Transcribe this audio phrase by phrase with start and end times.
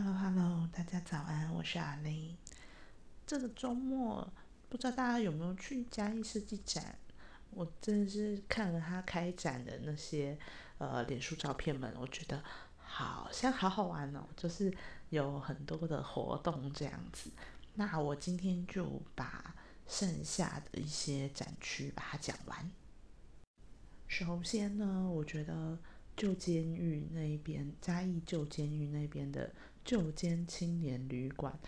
[0.00, 2.36] Hello Hello，大家早安，我是阿雷。
[3.26, 4.32] 这个周末
[4.68, 6.96] 不知道大家有没有去嘉义设计展？
[7.50, 10.38] 我真的是看了他开展的那些
[10.78, 12.40] 呃脸书照片们，我觉得
[12.76, 14.72] 好像好好玩哦，就是
[15.08, 17.32] 有很多的活动这样子。
[17.74, 19.52] 那我今天就把
[19.88, 22.70] 剩下的一些展区把它讲完。
[24.06, 25.76] 首先呢，我觉得
[26.18, 29.50] 旧监狱那一边，嘉义旧监狱那边的。
[29.84, 31.58] 旧监青年旅馆，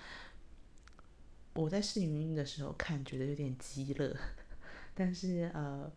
[1.55, 4.15] 我在试营运的时候看，觉得有点鸡肋，
[4.93, 5.91] 但是呃，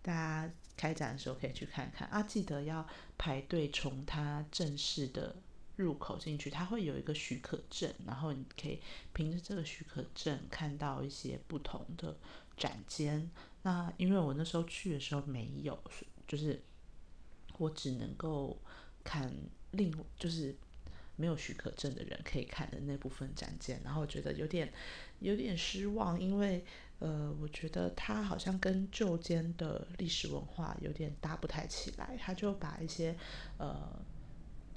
[0.00, 2.86] 大家开展的时候可以去看看啊，记得要
[3.18, 5.34] 排队从它正式的
[5.74, 8.80] 入口进去，它会有一个许可证，然后你可以
[9.12, 12.16] 凭着这个许可证看到一些不同的
[12.56, 13.28] 展间。
[13.62, 15.82] 那因为我那时候去的时候没有，
[16.28, 16.62] 就是
[17.58, 18.56] 我只能够
[19.02, 19.32] 看
[19.72, 20.54] 另就是。
[21.18, 24.70] 没有许可证的人可以看的那部分展件，然后觉得有点
[25.20, 26.62] 有点失望，因为
[26.98, 33.16] 呃，我觉得它好像跟旧间的历史文化有点搭不太起来，他就把一些
[33.56, 33.98] 呃，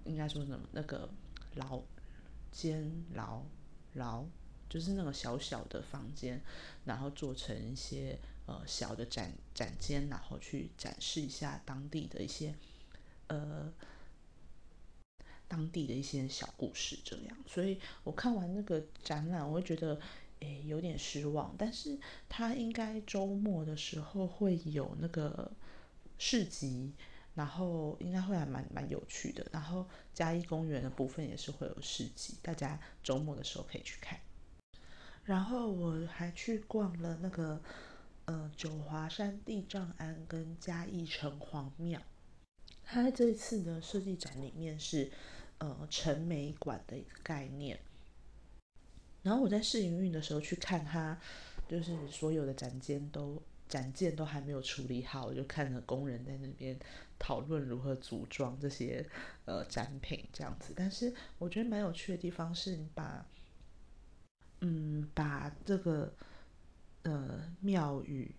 [0.05, 1.09] 应该说什么那个
[1.55, 1.83] 牢
[2.53, 3.43] 监牢
[3.95, 4.23] 牢，
[4.69, 6.41] 就是那个小小的房间，
[6.85, 12.55] 然后做成一些呃小的展展间，然后去展示一下当地的一些
[13.29, 13.73] 呃。
[15.51, 19.99] 当地的一些小故事，这样，所以我看完那个展览，我会觉得，
[20.41, 21.55] 诶，有点失望。
[21.57, 25.51] 但是它应该周末的时候会有那个
[26.19, 26.93] 市集，
[27.33, 29.43] 然后应该会还蛮蛮有趣的。
[29.51, 34.19] 然后嘉义公园的部分也是会有市集，大家周末的时候可以去看。
[35.23, 37.59] 然后我还去逛了那个
[38.25, 41.99] 呃九华山地藏庵跟嘉义城隍庙。
[42.91, 45.11] 它这一次的设计展里面是。
[45.61, 47.77] 呃，城美馆的一个概念。
[49.23, 51.19] 然后我在试营运的时候去看它，
[51.67, 56.79] 就是所有的展间都展件都还没有处理好，我就看着工人在那边
[57.19, 59.05] 讨论如何组装这些
[59.43, 60.71] 呃展品这样子。
[60.77, 63.25] 但是我觉得蛮有趣的地方是，你把
[64.61, 66.13] 嗯把这个
[67.03, 68.33] 呃庙宇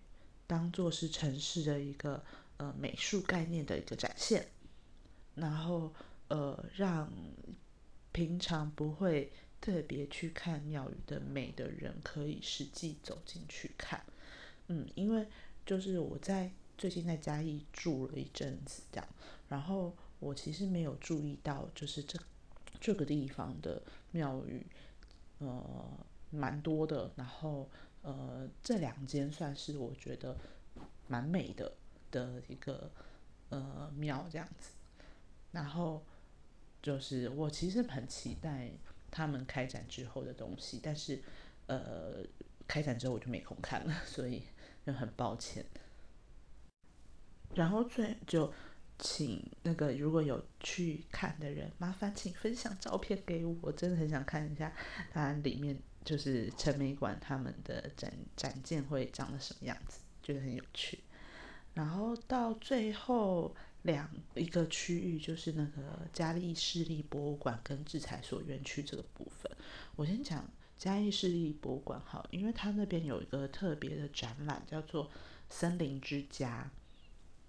[0.47, 2.23] 当做是城市的一个
[2.61, 4.47] 呃美术概念的一个展现，
[5.35, 5.91] 然后。
[6.31, 7.11] 呃，让
[8.13, 14.01] 平常不会特别去看庙宇的美的人，可以实际走进去看。
[14.67, 15.27] 嗯，因为
[15.65, 19.07] 就是我在最近在嘉义住了一阵子，这样，
[19.49, 22.17] 然后我其实没有注意到，就是这
[22.79, 24.65] 这个地方的庙宇，
[25.39, 25.99] 呃，
[26.29, 27.11] 蛮多的。
[27.17, 27.69] 然后，
[28.03, 30.37] 呃，这两间算是我觉得
[31.09, 31.75] 蛮美的
[32.11, 32.91] 的一个
[33.49, 34.71] 呃庙这样子，
[35.51, 36.05] 然后。
[36.83, 38.71] 就是我其实很期待
[39.11, 41.21] 他们开展之后的东西，但是
[41.67, 42.25] 呃，
[42.67, 44.41] 开展之后我就没空看了，所以
[44.83, 45.63] 就很抱歉。
[47.53, 48.51] 然后最就
[48.97, 54.73] 请那个如果有去看的人，麻烦请分享照片给我，我真的很想看一下
[55.11, 61.03] 它里面就是陈美馆他们的展展件会长得什么样子，觉得很有趣。
[61.73, 63.55] 然后到最后。
[63.83, 69.51] 两一个区域就是那个嘉义市立博物馆跟制裁所园区这个部分。
[69.95, 75.09] 我先讲嘉义市立博物馆好，因为它那边有一个特别的展览叫做
[75.49, 76.69] “森林之家”，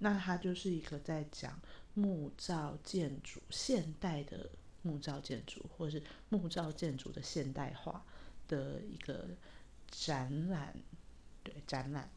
[0.01, 1.61] 那它就是一个在讲
[1.93, 4.49] 木造建筑、现代的
[4.81, 8.03] 木造建筑，或是木造建筑的现代化
[8.49, 9.29] 的一个
[9.91, 10.75] 展览，
[11.43, 12.11] 对展览。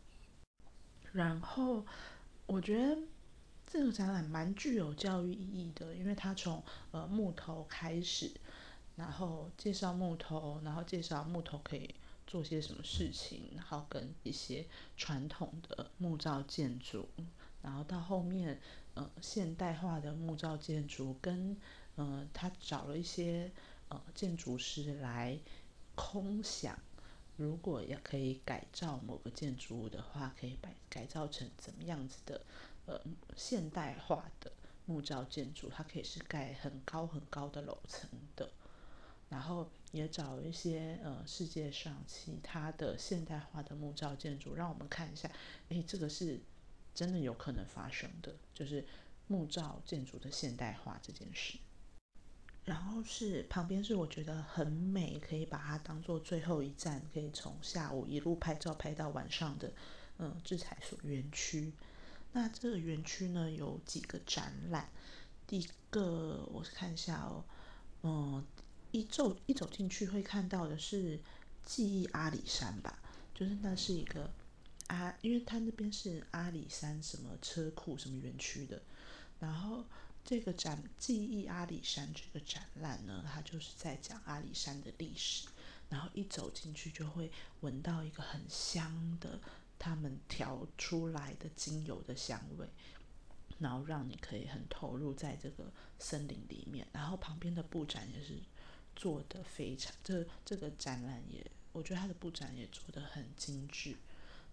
[1.15, 1.85] 然后
[2.45, 3.01] 我觉得。
[3.67, 8.31] 这个展览蛮具有教育意义的，因为它从呃木头开始，
[8.95, 11.93] 然后介绍木头，然后介绍木头可以
[12.27, 14.65] 做些什么事情，然后跟一些
[14.95, 17.09] 传统的木造建筑，
[17.63, 18.61] 然后到后面
[18.93, 21.57] 呃现代化的木造建筑，跟
[21.95, 23.51] 呃他找了一些
[23.89, 25.37] 呃建筑师来
[25.95, 26.79] 空想，
[27.37, 32.41] 如果要可以改造某个建筑物的话，可以改改造成怎么样子的。
[32.87, 33.01] 呃，
[33.35, 34.51] 现代化的
[34.85, 38.49] 木造建筑，它可以是盖很高很高的楼层的。
[39.27, 45.27] 然后也找一些呃世界上其他的现代化的木造建筑，让我们看一下，
[45.69, 46.39] 诶，这个是
[46.93, 48.85] 真的有可能发生的，就是
[49.25, 51.57] 木造建筑的现代化这件事。
[52.65, 59.71] 然后是旁边是我觉得很美，可以把它当做最后一站，可以从下午一路拍照拍到晚上的，
[60.17, 61.71] 嗯，制裁所园区。
[62.33, 64.89] 那这个园区呢有几个展览，
[65.45, 67.45] 第一个我看一下哦，
[68.01, 68.43] 嗯，
[68.91, 71.19] 一走一走进去会看到的是
[71.63, 72.99] 记忆阿里山吧，
[73.33, 74.29] 就是那是一个
[74.87, 78.81] 阿，因为它那边是阿里山什么车库什么园区的，
[79.39, 79.85] 然后
[80.25, 85.47] 这个展记忆阿里山这个展览呢，它就是在讲阿里山的历史，
[85.89, 87.31] 然后一走进去就会
[87.61, 89.39] 闻到一个很香的
[89.77, 92.67] 他们调出来的精油的香味。
[93.57, 98.37] 然后让你可以很投入在这个森林里面，然后旁边的布展也是
[98.97, 103.95] 做的非常，这这个展览也，我觉得它的布展也做的很精致，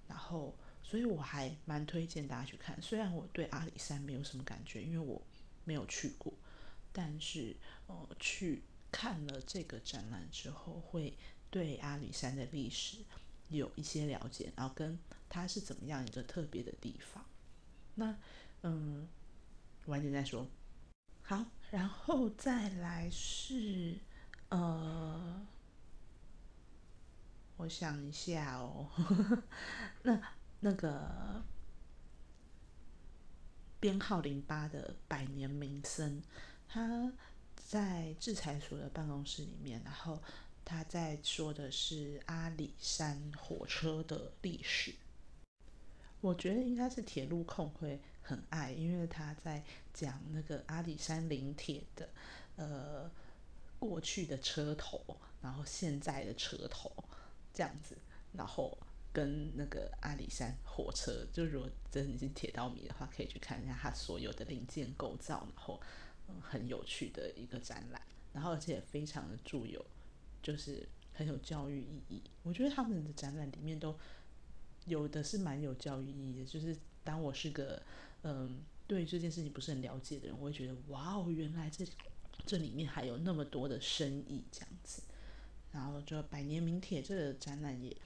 [0.07, 0.55] 然后
[0.85, 2.81] 所以我还蛮推荐大家去看。
[2.81, 5.21] 虽然我对阿里山没有什么感觉，因为我
[5.65, 6.33] 没有去过，
[6.93, 7.57] 但是
[7.87, 11.17] 呃去看了这个展览之后，会
[11.51, 12.99] 对阿里山的历史
[13.49, 14.99] 有一些了解，然后跟
[15.29, 17.25] 它是怎么样一个特别的地方。
[17.95, 18.17] 那
[18.63, 19.09] 嗯，
[19.87, 20.47] 晚点再说。
[21.23, 23.99] 好，然后再来是
[24.49, 25.47] 呃，
[27.57, 29.43] 我想一下哦，呵 呵
[30.03, 30.21] 那
[30.61, 31.43] 那个
[33.83, 36.23] 编号零八的百年名僧，
[36.69, 37.13] 他
[37.57, 40.23] 在制裁所的办公室里面，然后
[40.65, 44.95] 他在说的是阿里山火车的历史。
[46.21, 48.01] 我觉得应该是铁路控会。
[48.25, 52.09] 很爱，因为他在讲那个阿里山林铁的，
[52.55, 53.11] 呃，
[53.81, 55.05] 过去的车头，
[55.41, 56.89] 然后现在的车头
[57.53, 57.99] 这样子，
[58.33, 58.79] 然后
[59.13, 65.81] 跟那个阿里山火车，就如果真的是铁道迷的话，可以去看一下它所有的零件构造，然后
[66.29, 68.01] 嗯，很有趣的一个展览，
[68.33, 69.85] 然后而且也非常的著有，
[70.43, 72.23] 就是很有教育意义。
[72.43, 73.97] 我觉得他们的展览里面都
[74.87, 77.83] 有的是蛮有教育意义的，就是当我是个。
[78.25, 81.85] 嗯，对这件事情不是很了解的人，我会觉得哇哦，原来这
[82.47, 85.03] 这里面还有那么多的深意这样子。
[85.73, 87.97] 然后就百年名铁这个展览也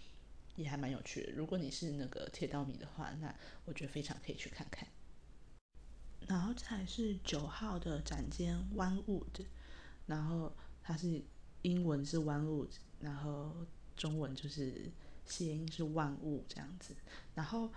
[0.57, 1.33] 也还蛮有趣的。
[1.33, 4.89] 如果你是那个铁道迷的话，那我觉得非常可以去看看。
[6.27, 9.47] 然后才是九号的展间 Onewood，
[10.07, 11.23] 然后它是
[11.63, 12.71] 英文是 Onewood，
[13.01, 13.67] 然后
[13.97, 14.91] 中文就是
[15.25, 16.97] 谐音是万物这样子，
[17.35, 17.71] 然后。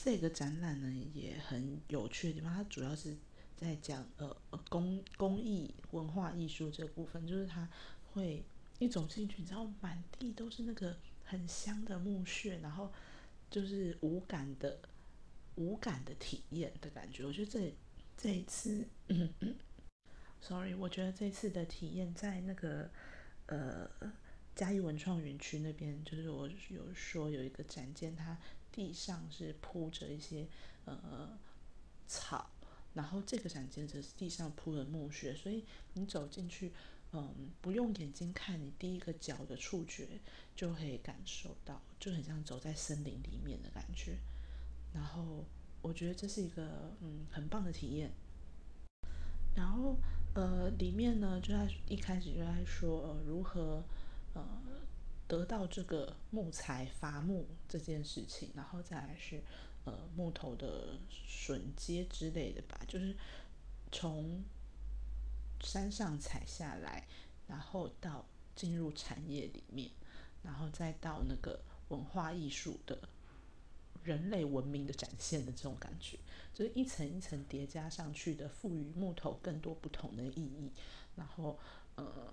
[0.00, 3.16] 这个展览呢也很有趣的地方，它主要是
[3.56, 4.32] 在讲呃
[4.68, 7.68] 工工艺文化艺术这部分，就是它
[8.12, 8.44] 会
[8.78, 10.96] 一走进去，你知道满地都是那个
[11.28, 12.92] 很香的木屑，然后
[13.50, 14.80] 就是无感的
[15.54, 17.24] 无感的体验的感觉。
[17.24, 17.74] 我觉得这
[18.16, 18.86] 这一次
[20.40, 22.90] ，sorry，我觉得这次的体验在那个
[23.46, 23.88] 呃
[24.54, 28.36] 嘉义文创园区那边，就是我有说有一个展件，它。
[28.70, 30.46] 地上是铺着一些
[30.84, 31.36] 呃
[32.06, 32.48] 草，
[32.94, 35.64] 然后这个展间则是地上铺了木屑，所以
[35.94, 36.70] 你走进去，
[37.12, 40.20] 嗯，不用眼睛看，你第一个脚的触觉
[40.54, 44.18] 就可以感受到，就很像走在森林里面的感觉。
[44.92, 45.44] 然后
[45.82, 48.10] 我觉得这是一个嗯很棒的体验。
[49.54, 49.96] 然后
[50.34, 53.82] 呃里面呢就在一开始就在说呃如何
[54.34, 54.46] 呃。
[55.28, 59.42] 得到这个木材伐木这件事情，然后再来是
[59.84, 63.14] 呃木头的榫接之类的吧，就是
[63.92, 64.42] 从
[65.60, 67.06] 山上采下来，
[67.46, 68.24] 然后到
[68.54, 69.90] 进入产业里面，
[70.42, 72.98] 然后再到那个文化艺术的
[74.04, 76.18] 人类文明的展现的这种感觉，
[76.54, 80.72] 就是一层一层叠加上去的，赋予木头更多不同的意义，
[81.16, 81.58] 然后
[81.96, 82.32] 呃。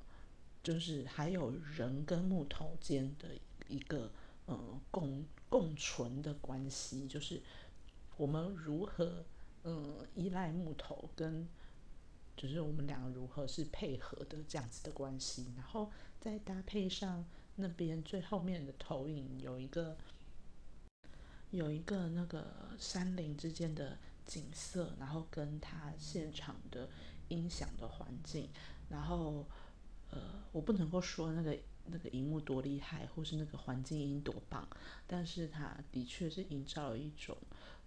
[0.65, 3.29] 就是还有人跟木头间的
[3.67, 4.11] 一个
[4.47, 7.39] 呃共共存的关系，就是
[8.17, 9.23] 我们如何
[9.63, 11.47] 嗯依赖木头，跟
[12.35, 17.25] 就是我们两个如何是配合的这样子的关系，然后再搭配上
[17.55, 19.97] 那边最后面的投影有一个
[21.51, 26.89] 有一个那个山林之间的景色，然后跟他现场的
[27.29, 28.49] 音响的环境，
[28.89, 29.45] 然后。
[30.11, 30.21] 呃，
[30.53, 34.65] 我不能够说那个那个荧幕多厉害，或是那个环境音多棒，
[35.07, 37.35] 但是它的确是营造了一种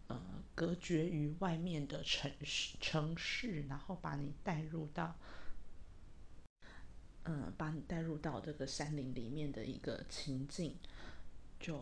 [0.08, 5.16] 呃隔绝于外面的城市城市，然后把你带入到
[7.24, 10.76] 嗯把你带入到这个山林里面的一个情境，
[11.58, 11.80] 就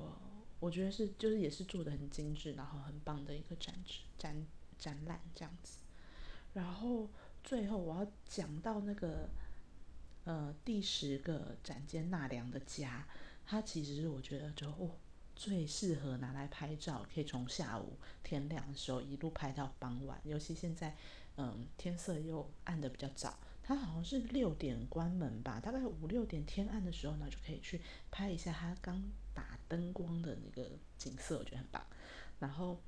[0.61, 3.75] 我觉得是就是也是做的很精致，然后很棒的一个展
[4.17, 4.47] 展
[4.79, 5.79] 展览这样子。
[6.55, 7.09] 然后
[7.43, 9.29] 最后我要讲到那个。
[10.29, 13.07] 呃，第十个展间纳凉的家，
[13.45, 14.91] 它其实我觉得就哦，
[15.37, 20.19] 最适合拿来拍照，可以从下午天亮的时候一路拍到傍晚。
[20.25, 20.97] 尤其现在，
[21.37, 29.03] 嗯，天色又暗的比较早，它好像是六点关门吧，大概五六点天暗的时候呢，就可以去拍一下它刚
[29.35, 31.87] 打灯光的那个景色，我觉得很棒。
[32.39, 32.81] 然后，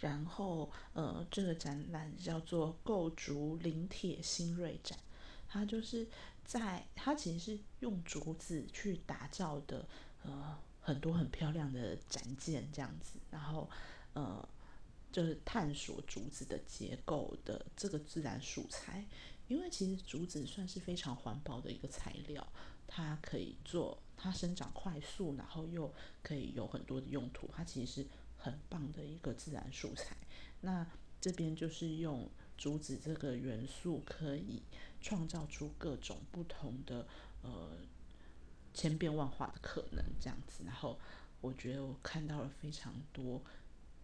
[0.00, 4.98] 然后呃，这个展览叫做“构竹临铁新锐展”，
[5.46, 6.08] 它就是
[6.44, 9.86] 在它其实是用竹子去打造的，
[10.24, 13.70] 呃，很多很漂亮的展件这样子，然后
[14.12, 14.46] 呃。
[15.12, 19.06] 就是探索竹子的结构的这个自然素材，
[19.46, 22.50] 因为其实竹子算是非常环保的一个材料，
[22.86, 28.08] 它可以做，它生长快速，然后又可以有很多的用途，它其实是
[28.38, 30.16] 很棒的一个自然素材。
[30.62, 30.86] 那
[31.20, 34.62] 这边就是用竹子这个元素，可以
[35.02, 37.06] 创造出各种不同的
[37.42, 37.76] 呃
[38.74, 40.64] 千变万化的可能，这样子。
[40.64, 40.98] 然后
[41.40, 43.42] 我觉得我看到了非常多。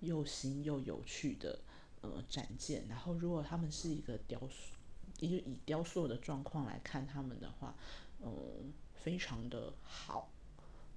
[0.01, 1.59] 又新又有趣的
[2.03, 4.77] 呃展件，然后如果他们是一个雕塑，
[5.19, 7.75] 以以雕塑的状况来看他们的话，
[8.21, 10.31] 嗯，非常的好，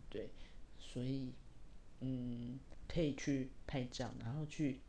[0.07, 0.29] 对，
[0.79, 1.33] 所以
[2.01, 4.79] 嗯可以去拍照，然后去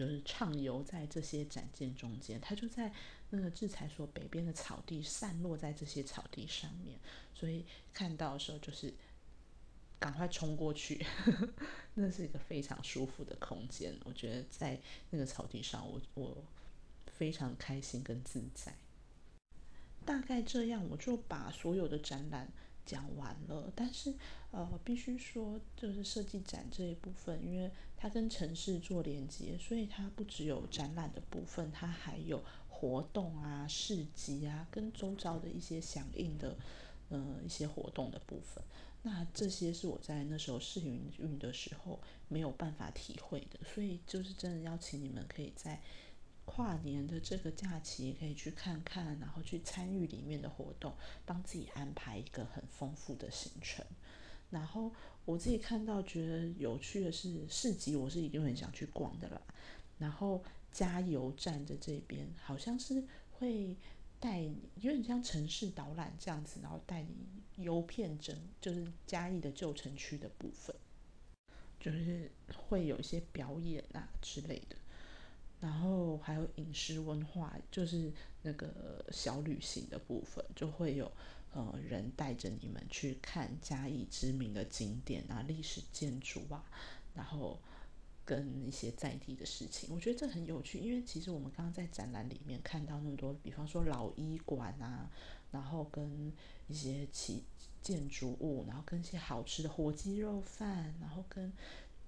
[0.00, 2.92] 就是畅游在这些展件中间，它就在
[3.30, 6.98] 那个制裁所北边的草地散落在这些草地上面，
[7.34, 8.92] 所以看到的时候就是。
[10.00, 11.04] 赶快冲过去，
[11.92, 13.94] 那是一个非常舒服的空间。
[14.06, 14.80] 我觉得在
[15.10, 16.42] 那个草地上，我我
[17.06, 18.74] 非常开心跟自在。
[20.06, 22.50] 大概这样，我就把所有的展览
[22.84, 23.72] 讲完了。
[23.74, 24.14] 但是
[24.50, 36.56] 呃，必须说，就是设计展这一部分，因为它跟城市做连接，所以它不只有展览的部分，它还有活动啊、市集啊，跟周遭的一些响应的
[37.10, 38.62] 呃一些活动的部分。
[39.02, 45.80] 那这些是我在那时候试营运的时候没有办法体会的，所以就是真的邀请你们可以在
[46.50, 50.92] 跨年的这个假期可以去看看，然后去参与里面的活动，
[51.24, 53.86] 帮自己安排一个很丰富的行程。
[54.50, 54.92] 然后
[55.24, 59.40] 我自己看到觉得有趣的是市集，我是一定很想去逛的啦。
[59.98, 60.42] 然后
[60.72, 63.04] 加油站的这边好像是
[63.38, 63.76] 会。
[64.22, 67.26] 带你有点像城市导览这样子，然后带你
[67.56, 70.76] 游遍整就是嘉义的旧城区的部分，
[71.80, 74.76] 就是会有一些表演啊之类的，
[75.60, 78.12] 然后还有饮食文化，就是
[78.42, 81.10] 那个小旅行的部分，就会有
[81.52, 86.64] 呃人带着你们去看嘉义知名的景点啊、历史建筑啊，
[87.14, 87.58] 然后。
[88.22, 95.10] 跟一些在地的事情，我觉得这很有趣，因为其实我们刚刚在展览里面看到那么多，比方说老医馆啊，
[95.50, 96.32] 然后跟
[96.68, 97.42] 一些起
[97.82, 101.52] 建筑物，然后跟一些好吃的火鸡肉饭，然后跟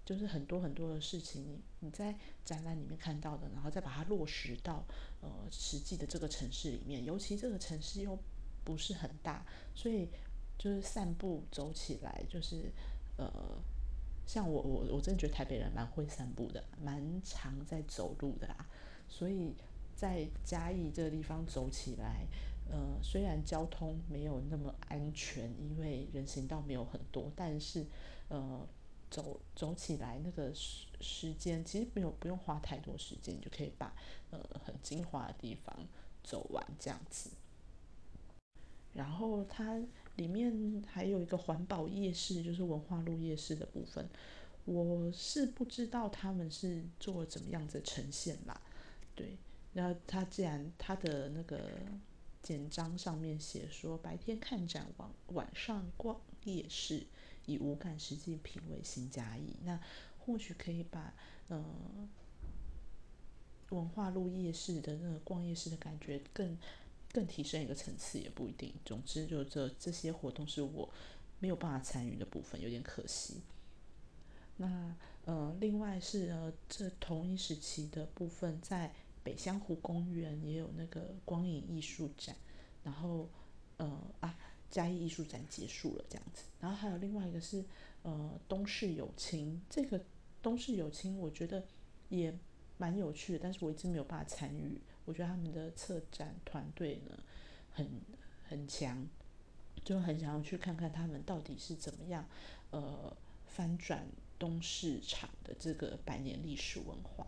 [0.04, 4.85] 就是很多很多的事情，你你在展览里面看到的，然后再把它落实到
[5.21, 8.18] 呃实际的这个城市里面，尤其这个城市又
[8.64, 9.44] 不是很大，
[9.75, 10.09] 所以
[10.59, 12.73] 就是散步走起来就是
[13.16, 13.30] 呃。
[14.25, 18.66] 像我我我真的觉得台北人蛮会散步的，蛮常在走路的啦。
[19.09, 19.52] 所以
[19.97, 22.25] 在嘉义这个地方走起来，
[22.71, 27.85] 呃，虽然交通没有那么安全，因为人行道没有很多，但是
[28.28, 28.64] 呃，
[29.12, 33.95] 走走起来那个时时间其实没有不用花太多时间，就可以把
[34.31, 35.87] 呃很精华的地方
[36.25, 37.31] 走完这样子。
[38.95, 39.78] 然后它
[40.16, 44.09] 里面还有一个环保夜市，就是文化路夜市的部分。
[44.64, 48.61] 我是不知道他们是做怎么样子呈现啦。
[49.14, 49.37] 对，
[49.73, 51.71] 那他既然他的那个
[52.42, 57.07] 简章上面写说白天看展，晚晚上逛夜市，
[57.46, 59.80] 以无感实际品味新嘉义，那
[60.18, 61.14] 或许可以把
[61.49, 61.64] 呃
[63.70, 66.56] 文化路夜市的那个逛夜市的感觉更。
[67.14, 68.72] 更提升一个层次也不一定。
[68.87, 70.88] 总之，就这这些活动是我
[71.40, 73.42] 没有办法参与的部分，有点可惜。
[74.56, 74.96] 那
[75.26, 82.34] 呃，另外是呃，这同一时期的部分，在北香湖公园也有那个光影艺术展。
[82.82, 83.28] 然后
[83.76, 84.34] 呃啊，
[84.73, 86.43] 嘉义艺术展结束了这样子。
[86.59, 87.64] 然后还有另外一个是
[88.02, 89.62] 呃，东市有青。
[89.71, 90.05] 这个
[90.43, 91.64] 东市有青，我觉得
[92.09, 92.37] 也
[92.79, 94.81] 蛮有趣的，但是我一直没有办法参与。
[95.05, 97.23] 我觉得他们的策展团队呢，
[97.71, 97.88] 很
[98.49, 99.07] 很强，
[99.85, 102.26] 就很想要去看看他们到底是怎么样，
[102.71, 104.07] 呃，翻转
[104.38, 107.26] 东市场的这个百年历史文化。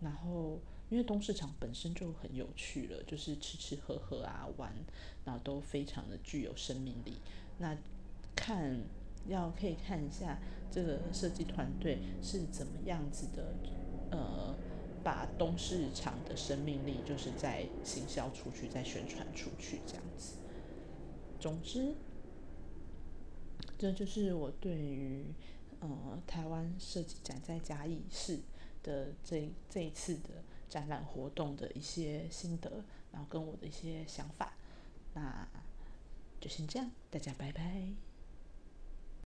[0.00, 4.72] 然后，因为东市场本身就很有趣了，就是吃吃喝喝啊，玩，
[5.24, 7.14] 然后都非常的具有生命力。
[7.58, 7.76] 那
[8.34, 8.80] 看
[9.26, 10.38] 要可以看一下
[10.70, 13.54] 这个设计团队是怎么样子的，
[14.10, 14.54] 呃。
[15.04, 20.34] 把东市场的生命力，就是在行销出去，在宣传出去这样子。
[21.40, 21.94] 总之，
[23.78, 25.24] 这就是我对于
[25.80, 28.40] 呃台湾设计展在嘉义市
[28.82, 34.52] 的这这一次的展览活动的一些心得，然后跟我的一些想法。
[35.14, 35.46] 那
[36.40, 38.07] 就先这样，大家拜拜。